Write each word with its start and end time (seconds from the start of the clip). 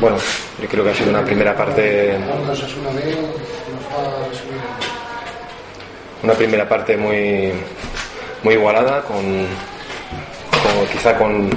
Bueno, 0.00 0.16
yo 0.62 0.66
creo 0.66 0.82
que 0.82 0.90
ha 0.90 0.94
sido 0.94 1.10
una 1.10 1.22
primera 1.22 1.54
parte. 1.54 2.16
Una 6.22 6.32
primera 6.32 6.66
parte 6.66 6.96
muy, 6.96 7.52
muy 8.42 8.54
igualada, 8.54 9.02
con, 9.02 9.46
quizá 10.90 11.16
con 11.18 11.50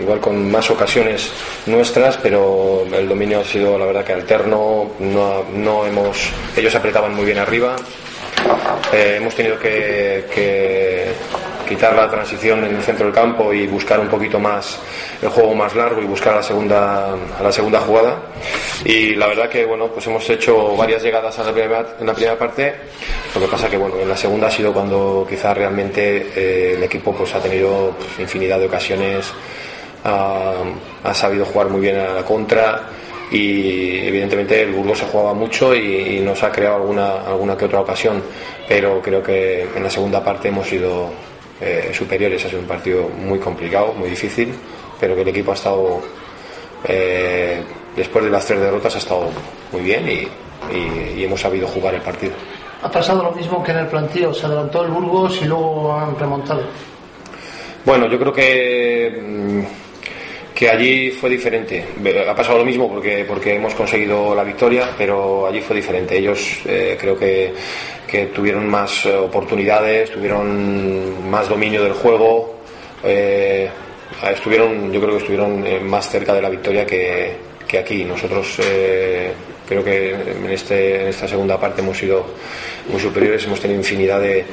igual 0.00 0.20
con 0.20 0.50
más 0.50 0.68
ocasiones 0.68 1.30
nuestras, 1.66 2.16
pero 2.16 2.84
el 2.92 3.08
dominio 3.08 3.40
ha 3.40 3.44
sido 3.44 3.78
la 3.78 3.86
verdad 3.86 4.04
que 4.04 4.14
alterno. 4.14 4.90
No, 4.98 5.44
no 5.54 5.86
hemos, 5.86 6.30
ellos 6.56 6.74
apretaban 6.74 7.14
muy 7.14 7.24
bien 7.24 7.38
arriba. 7.38 7.76
Eh, 8.92 9.18
hemos 9.18 9.34
tenido 9.36 9.60
que 9.60 11.12
quitar 11.66 11.94
la 11.94 12.10
transición 12.10 12.64
en 12.64 12.76
el 12.76 12.82
centro 12.82 13.06
del 13.06 13.14
campo 13.14 13.52
y 13.52 13.66
buscar 13.66 14.00
un 14.00 14.08
poquito 14.08 14.38
más 14.38 14.78
el 15.20 15.28
juego 15.28 15.54
más 15.54 15.74
largo 15.74 16.00
y 16.00 16.04
buscar 16.04 16.34
a 16.34 16.36
la 16.36 16.42
segunda 16.42 17.16
la 17.42 17.52
segunda 17.52 17.80
jugada. 17.80 18.18
Y 18.84 19.14
la 19.14 19.26
verdad 19.26 19.48
que 19.48 19.64
bueno 19.64 19.88
pues 19.88 20.06
hemos 20.06 20.28
hecho 20.30 20.76
varias 20.76 21.02
llegadas 21.02 21.38
en 21.38 21.46
la 22.06 22.14
primera, 22.14 22.38
parte. 22.38 22.74
Lo 23.34 23.40
que 23.40 23.48
pasa 23.48 23.68
que 23.68 23.76
bueno 23.76 23.96
en 24.00 24.08
la 24.08 24.16
segunda 24.16 24.46
ha 24.46 24.50
sido 24.50 24.72
cuando 24.72 25.26
quizás 25.28 25.56
realmente 25.56 26.30
eh, 26.34 26.74
el 26.76 26.82
equipo 26.82 27.12
pues 27.12 27.34
ha 27.34 27.40
tenido 27.40 27.92
pues, 27.98 28.20
infinidad 28.20 28.58
de 28.58 28.66
ocasiones 28.66 29.32
ha, 30.06 31.14
sabido 31.14 31.44
jugar 31.44 31.68
muy 31.68 31.80
bien 31.80 31.96
a 31.96 32.14
la 32.14 32.22
contra 32.22 32.82
y 33.30 34.06
evidentemente 34.06 34.62
el 34.62 34.72
Burgos 34.72 34.98
se 34.98 35.06
jugaba 35.06 35.34
mucho 35.34 35.74
y, 35.74 36.20
nos 36.20 36.42
ha 36.42 36.52
creado 36.52 36.76
alguna, 36.76 37.22
alguna 37.26 37.56
que 37.56 37.64
otra 37.64 37.80
ocasión, 37.80 38.22
pero 38.68 39.00
creo 39.02 39.22
que 39.22 39.62
en 39.74 39.82
la 39.82 39.90
segunda 39.90 40.22
parte 40.22 40.48
hemos 40.48 40.72
ido 40.72 41.10
eh, 41.60 41.90
superiores. 41.92 42.44
Ha 42.44 42.48
sido 42.48 42.60
un 42.60 42.66
partido 42.66 43.08
muy 43.08 43.38
complicado, 43.38 43.92
muy 43.94 44.10
difícil, 44.10 44.52
pero 45.00 45.14
que 45.14 45.22
el 45.22 45.28
equipo 45.28 45.52
ha 45.52 45.54
estado, 45.54 46.00
eh, 46.84 47.62
después 47.94 48.24
de 48.24 48.30
las 48.30 48.44
tres 48.46 48.60
derrotas, 48.60 48.94
ha 48.94 48.98
estado 48.98 49.28
muy 49.72 49.82
bien 49.82 50.08
y, 50.08 50.28
hemos 51.22 51.40
sabido 51.40 51.66
jugar 51.68 51.94
el 51.94 52.00
partido. 52.00 52.32
Ha 52.82 52.90
pasado 52.90 53.22
lo 53.22 53.32
mismo 53.32 53.62
que 53.62 53.72
en 53.72 53.78
el 53.78 53.86
plantío, 53.86 54.32
se 54.32 54.46
adelantó 54.46 54.84
el 54.84 54.90
Burgos 54.90 55.40
y 55.42 55.44
luego 55.44 55.92
han 55.92 56.18
remontado. 56.18 56.62
Bueno, 57.84 58.08
yo 58.08 58.18
creo 58.18 58.32
que 58.32 59.22
mm, 59.22 59.85
que 60.56 60.70
allí 60.70 61.10
fue 61.10 61.28
diferente. 61.28 61.84
Ha 62.26 62.34
pasado 62.34 62.58
lo 62.58 62.64
mismo 62.64 62.88
porque, 62.88 63.26
porque 63.28 63.54
hemos 63.54 63.74
conseguido 63.74 64.34
la 64.34 64.42
victoria, 64.42 64.88
pero 64.96 65.46
allí 65.46 65.60
fue 65.60 65.76
diferente. 65.76 66.16
Ellos 66.16 66.60
eh, 66.64 66.96
creo 66.98 67.14
que 67.18 67.52
tuvieron 68.34 68.66
más 68.66 69.04
eh, 69.04 69.14
oportunidades, 69.14 70.10
tuvieron 70.10 71.28
más 71.28 71.50
dominio 71.50 71.84
del 71.84 71.92
juego, 71.92 72.54
eh, 73.04 73.68
estuvieron, 74.32 74.90
yo 74.90 74.98
creo 74.98 75.12
que 75.12 75.18
estuvieron 75.18 75.86
más 75.86 76.08
cerca 76.08 76.32
de 76.32 76.40
la 76.40 76.48
victoria 76.48 76.86
que, 76.86 77.32
que 77.68 77.78
aquí. 77.78 78.02
Nosotros 78.06 78.58
creo 79.66 79.84
que 79.84 80.10
en, 80.10 80.50
este, 80.50 81.02
en 81.02 81.08
esta 81.08 81.28
segunda 81.28 81.58
parte 81.58 81.80
hemos 81.80 81.98
sido 81.98 82.24
muy 82.88 83.00
superiores, 83.00 83.44
hemos 83.44 83.60
tenido 83.60 83.80
infinidad 83.80 84.20
de, 84.20 84.44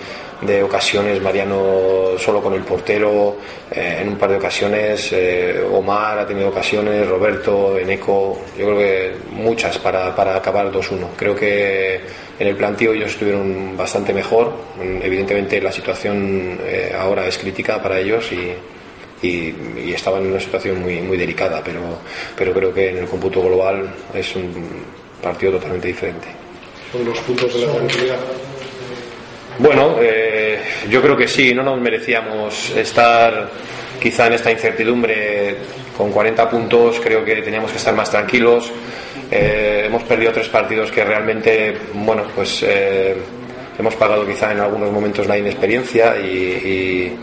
de 0.45 0.63
ocasiones, 0.63 1.21
Mariano 1.21 2.17
solo 2.17 2.41
con 2.41 2.53
el 2.53 2.61
portero, 2.61 3.37
eh, 3.71 3.99
en 4.01 4.09
un 4.09 4.17
par 4.17 4.29
de 4.31 4.37
ocasiones, 4.37 5.09
eh, 5.13 5.63
Omar 5.71 6.19
ha 6.19 6.27
tenido 6.27 6.49
ocasiones, 6.49 7.07
Roberto, 7.07 7.77
Eneco, 7.77 8.39
yo 8.57 8.65
creo 8.65 8.77
que 8.77 9.11
muchas 9.31 9.77
para, 9.77 10.15
para 10.15 10.35
acabar 10.35 10.71
2-1. 10.71 11.09
Creo 11.15 11.35
que 11.35 12.01
en 12.39 12.47
el 12.47 12.55
plantío 12.55 12.93
ellos 12.93 13.11
estuvieron 13.11 13.77
bastante 13.77 14.13
mejor, 14.13 14.53
evidentemente 14.79 15.61
la 15.61 15.71
situación 15.71 16.59
eh, 16.63 16.93
ahora 16.97 17.27
es 17.27 17.37
crítica 17.37 17.81
para 17.81 17.99
ellos 17.99 18.31
y, 18.31 18.53
y, 19.25 19.93
estaban 19.93 20.23
en 20.23 20.31
una 20.31 20.39
situación 20.39 20.81
muy, 20.81 20.99
muy 21.01 21.17
delicada, 21.17 21.61
pero, 21.63 21.81
pero 22.35 22.53
creo 22.53 22.73
que 22.73 22.89
en 22.89 22.97
el 22.97 23.05
cómputo 23.05 23.41
global 23.41 23.93
es 24.13 24.35
un 24.35 25.02
partido 25.23 25.53
totalmente 25.53 25.87
diferente. 25.87 26.27
Son 26.91 27.05
los 27.05 27.19
puntos 27.21 27.53
de 27.53 27.65
la 27.65 27.73
tranquilidad. 27.73 28.17
Bueno, 29.59 29.95
eh, 30.01 30.59
yo 30.89 31.01
creo 31.01 31.15
que 31.15 31.27
sí, 31.27 31.53
no 31.53 31.63
nos 31.63 31.79
merecíamos 31.79 32.71
estar 32.71 33.49
quizá 33.99 34.27
en 34.27 34.33
esta 34.33 34.51
incertidumbre 34.51 35.55
con 35.95 36.11
40 36.11 36.49
puntos, 36.49 36.99
creo 36.99 37.23
que 37.23 37.35
teníamos 37.41 37.71
que 37.71 37.77
estar 37.77 37.93
más 37.93 38.09
tranquilos. 38.09 38.71
Eh, 39.31 39.83
hemos 39.85 40.03
perdido 40.03 40.31
tres 40.31 40.49
partidos 40.49 40.91
que 40.91 41.03
realmente, 41.03 41.77
bueno, 41.93 42.23
pues 42.35 42.63
eh, 42.67 43.15
hemos 43.77 43.95
pagado 43.95 44.25
quizá 44.25 44.51
en 44.51 44.59
algunos 44.59 44.91
momentos 44.91 45.27
la 45.27 45.37
inexperiencia 45.37 46.17
y, 46.17 47.17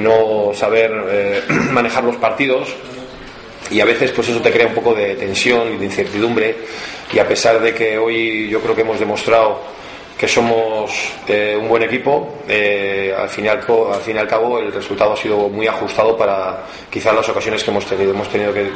no 0.00 0.52
saber 0.54 1.44
manejar 1.72 2.04
los 2.04 2.16
partidos 2.16 2.68
y 3.70 3.80
a 3.80 3.84
veces 3.84 4.12
pues 4.12 4.28
eso 4.28 4.40
te 4.40 4.50
crea 4.50 4.66
un 4.66 4.74
poco 4.74 4.94
de 4.94 5.14
tensión 5.14 5.74
y 5.74 5.76
de 5.76 5.84
incertidumbre 5.84 6.56
y 7.12 7.18
a 7.18 7.26
pesar 7.26 7.60
de 7.60 7.74
que 7.74 7.98
hoy 7.98 8.48
yo 8.48 8.60
creo 8.60 8.74
que 8.74 8.82
hemos 8.82 8.98
demostrado 8.98 9.78
que 10.18 10.26
somos 10.26 11.12
eh, 11.28 11.56
un 11.58 11.68
buen 11.68 11.84
equipo. 11.84 12.40
Eh, 12.48 13.14
al, 13.16 13.28
fin 13.28 13.44
y 13.44 13.48
al, 13.48 13.58
al, 13.58 14.00
fin 14.00 14.16
y 14.16 14.18
al 14.18 14.26
cabo, 14.26 14.58
el 14.58 14.72
resultado 14.72 15.12
ha 15.12 15.16
sido 15.16 15.48
muy 15.48 15.68
ajustado 15.68 16.16
para 16.16 16.64
quizás 16.90 17.14
las 17.14 17.28
ocasiones 17.28 17.62
que 17.62 17.70
hemos 17.70 17.86
tenido. 17.86 18.10
Hemos 18.10 18.28
tenido 18.28 18.52
que 18.52 18.68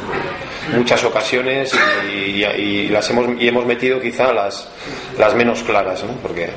muchas 0.72 1.02
ocasiones 1.02 1.76
y, 2.08 2.88
las 2.88 3.10
hemos, 3.10 3.40
y 3.40 3.48
hemos 3.48 3.66
metido 3.66 4.00
quizá 4.00 4.32
las, 4.32 4.68
las 5.18 5.34
menos 5.34 5.64
claras. 5.64 6.04
¿no? 6.04 6.12
Porque, 6.22 6.48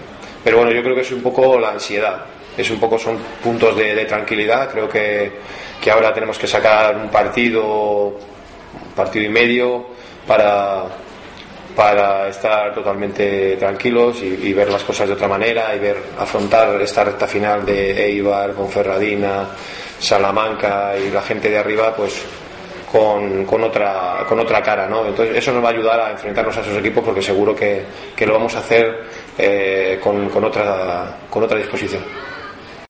pero 0.44 0.58
bueno, 0.58 0.72
yo 0.72 0.84
creo 0.84 0.94
que 0.94 1.02
es 1.02 1.12
un 1.12 1.24
poco 1.24 1.60
la 1.60 1.72
ansiedad. 1.72 2.26
Es 2.58 2.70
un 2.70 2.80
poco, 2.80 2.98
son 2.98 3.18
puntos 3.44 3.76
de, 3.76 4.06
tranquilidad. 4.06 4.70
Creo 4.72 4.88
que, 4.88 5.32
que 5.82 5.92
ahora 5.92 6.14
tenemos 6.14 6.38
que 6.38 6.48
sacar 6.48 6.96
un 6.96 7.10
partido, 7.10 8.18
partido 8.96 9.26
y 9.26 9.30
medio 9.30 9.86
para 10.26 10.86
para 11.76 12.30
estar 12.30 12.74
totalmente 12.74 13.58
tranquilos 13.58 14.22
y, 14.22 14.54
ver 14.54 14.70
las 14.70 14.84
cosas 14.84 15.08
de 15.08 15.14
otra 15.14 15.28
manera 15.28 15.76
y 15.76 15.80
ver 15.80 15.98
afrontar 16.18 16.82
esta 16.82 17.04
recta 17.04 17.28
final 17.28 17.66
de 17.66 18.06
Eibar, 18.06 18.54
Ferradina, 18.70 19.50
Salamanca 20.00 20.94
y 20.98 21.12
la 21.12 21.22
gente 21.22 21.50
de 21.50 21.58
arriba 21.58 21.94
pues 21.94 22.24
con, 22.90 23.44
con, 23.44 23.64
otra 23.64 24.24
con 24.28 24.40
otra 24.40 24.62
cara 24.62 24.88
¿no? 24.88 25.06
entonces 25.06 25.36
eso 25.36 25.52
nos 25.52 25.64
va 25.64 25.70
a 25.70 25.72
ayudar 25.72 26.00
a 26.00 26.12
enfrentarnos 26.12 26.56
a 26.58 26.62
esos 26.62 26.78
equipos 26.78 27.04
porque 27.04 27.22
seguro 27.22 27.54
que, 27.54 27.84
que 28.16 28.26
lo 28.26 28.34
vamos 28.34 28.56
a 28.56 28.60
hacer 28.60 29.04
eh, 29.38 30.00
con, 30.02 30.30
con, 30.30 30.46
otra 30.46 31.18
con 31.30 31.44
otra 31.44 31.58
disposición 31.58 32.04